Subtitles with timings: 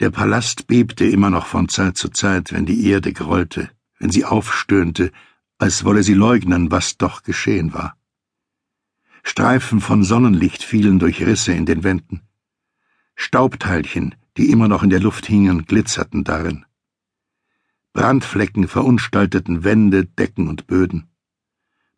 [0.00, 4.24] Der Palast bebte immer noch von Zeit zu Zeit, wenn die Erde grollte, wenn sie
[4.24, 5.10] aufstöhnte,
[5.58, 7.96] als wolle sie leugnen, was doch geschehen war.
[9.24, 12.22] Streifen von Sonnenlicht fielen durch Risse in den Wänden.
[13.16, 16.64] Staubteilchen, die immer noch in der Luft hingen, glitzerten darin.
[17.92, 21.08] Brandflecken verunstalteten Wände, Decken und Böden.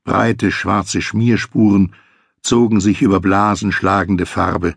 [0.05, 1.95] Breite schwarze Schmierspuren
[2.41, 4.75] zogen sich über blasenschlagende Farbe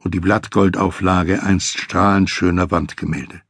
[0.00, 3.42] und die Blattgoldauflage einst strahlend schöner Wandgemälde.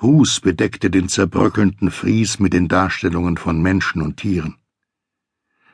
[0.00, 4.56] Ruß bedeckte den zerbröckelnden Fries mit den Darstellungen von Menschen und Tieren.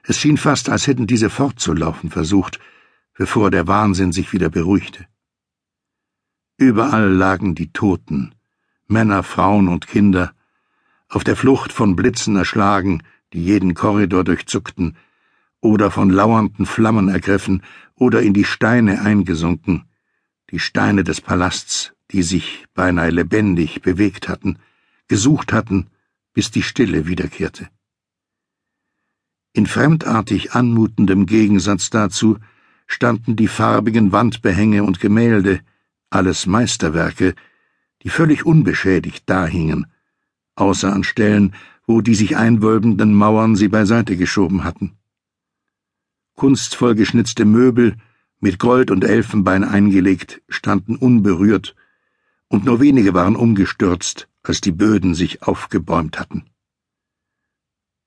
[0.03, 2.59] Es schien fast, als hätten diese fortzulaufen versucht,
[3.15, 5.07] bevor der Wahnsinn sich wieder beruhigte.
[6.57, 8.35] Überall lagen die Toten,
[8.87, 10.35] Männer, Frauen und Kinder,
[11.09, 13.03] auf der Flucht von Blitzen erschlagen,
[13.33, 14.97] die jeden Korridor durchzuckten,
[15.61, 17.63] oder von lauernden Flammen ergriffen
[18.01, 19.85] oder in die Steine eingesunken,
[20.51, 24.59] die Steine des Palasts, die sich beinahe lebendig bewegt hatten,
[25.07, 25.89] gesucht hatten,
[26.33, 27.69] bis die Stille wiederkehrte.
[29.53, 32.39] In fremdartig anmutendem Gegensatz dazu
[32.87, 35.61] standen die farbigen Wandbehänge und Gemälde,
[36.09, 37.35] alles Meisterwerke,
[38.03, 39.87] die völlig unbeschädigt dahingen,
[40.55, 41.55] außer an Stellen,
[41.87, 45.00] wo die sich einwölbenden Mauern sie beiseite geschoben hatten.
[46.41, 47.99] Kunstvoll geschnitzte Möbel,
[48.41, 51.77] mit Gold und Elfenbein eingelegt, standen unberührt,
[52.49, 56.49] und nur wenige waren umgestürzt, als die Böden sich aufgebäumt hatten.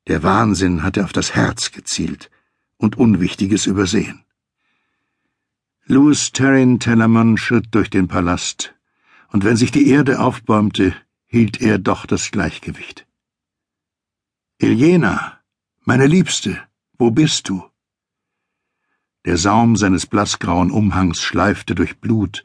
[0.07, 2.31] Der Wahnsinn hatte auf das Herz gezielt
[2.77, 4.25] und Unwichtiges übersehen.
[5.85, 8.73] Louis Terrin Tellermann schritt durch den Palast,
[9.31, 10.95] und wenn sich die Erde aufbäumte,
[11.27, 13.05] hielt er doch das Gleichgewicht.
[14.57, 15.37] Iljena,
[15.81, 16.59] meine Liebste,
[16.97, 17.63] wo bist du?
[19.25, 22.43] Der Saum seines blassgrauen Umhangs schleifte durch Blut,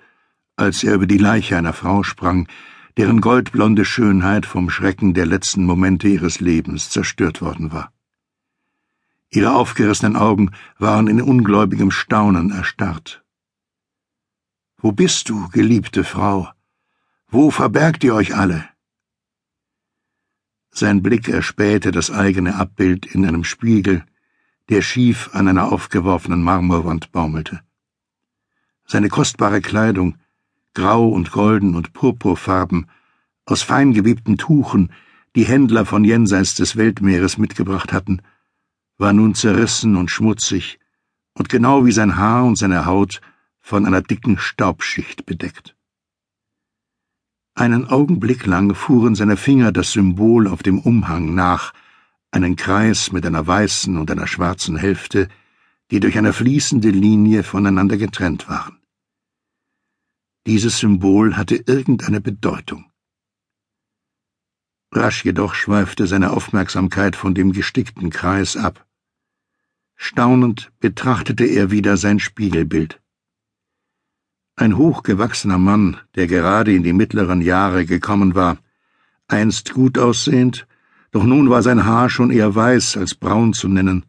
[0.57, 2.48] als er über die Leiche einer Frau sprang,
[2.97, 7.93] deren goldblonde Schönheit vom Schrecken der letzten Momente ihres Lebens zerstört worden war.
[9.31, 13.25] Ihre aufgerissenen Augen waren in ungläubigem Staunen erstarrt.
[14.78, 16.50] Wo bist du, geliebte Frau?
[17.27, 18.69] Wo verbergt ihr euch alle?
[20.71, 24.05] Sein Blick erspähte das eigene Abbild in einem Spiegel,
[24.69, 27.61] der schief an einer aufgeworfenen Marmorwand baumelte.
[28.84, 30.17] Seine kostbare Kleidung,
[30.75, 32.87] grau und golden und purpurfarben,
[33.47, 34.93] aus fein gewebten Tuchen,
[35.34, 38.23] die Händler von jenseits des Weltmeeres mitgebracht hatten,
[38.99, 40.78] war nun zerrissen und schmutzig
[41.34, 43.21] und genau wie sein Haar und seine Haut
[43.61, 45.77] von einer dicken Staubschicht bedeckt.
[47.55, 51.73] Einen Augenblick lang fuhren seine Finger das Symbol auf dem Umhang nach,
[52.31, 55.28] einen Kreis mit einer weißen und einer schwarzen Hälfte,
[55.91, 58.78] die durch eine fließende Linie voneinander getrennt waren.
[60.47, 62.91] Dieses Symbol hatte irgendeine Bedeutung.
[64.93, 68.87] Rasch jedoch schweifte seine Aufmerksamkeit von dem gestickten Kreis ab.
[69.97, 73.00] Staunend betrachtete er wieder sein Spiegelbild.
[74.55, 78.59] Ein hochgewachsener Mann, der gerade in die mittleren Jahre gekommen war,
[79.27, 80.68] einst gut aussehend,
[81.11, 84.05] doch nun war sein Haar schon eher weiß als braun zu nennen,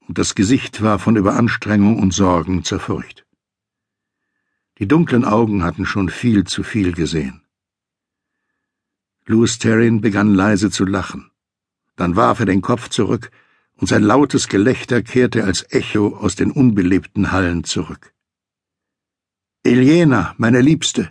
[0.00, 3.26] und das Gesicht war von Überanstrengung und Sorgen zerfurcht.
[4.78, 7.42] Die dunklen Augen hatten schon viel zu viel gesehen.
[9.26, 11.30] Louis Terrin begann leise zu lachen.
[11.96, 13.30] Dann warf er den Kopf zurück,
[13.74, 18.12] und sein lautes Gelächter kehrte als Echo aus den unbelebten Hallen zurück.
[19.62, 21.10] Eliena, meine Liebste,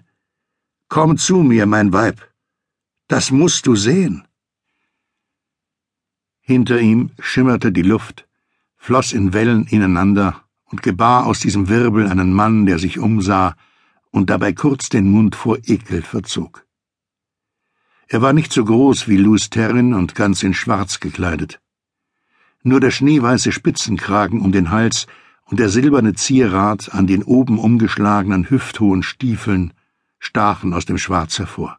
[0.90, 2.28] komm zu mir, mein Weib.
[3.08, 4.27] Das musst du sehen.
[6.48, 8.26] Hinter ihm schimmerte die Luft,
[8.78, 13.58] floss in Wellen ineinander und gebar aus diesem Wirbel einen Mann, der sich umsah
[14.12, 16.66] und dabei kurz den Mund vor Ekel verzog.
[18.08, 21.60] Er war nicht so groß wie Louis Terrin und ganz in Schwarz gekleidet.
[22.64, 25.06] Nur der schneeweiße Spitzenkragen um den Hals
[25.48, 29.74] und der silberne Zierrat an den oben umgeschlagenen hüfthohen Stiefeln
[30.18, 31.78] stachen aus dem Schwarz hervor.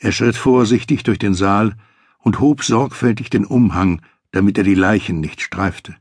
[0.00, 1.76] Er schritt vorsichtig durch den Saal
[2.18, 5.96] und hob sorgfältig den Umhang, damit er die Leichen nicht streifte.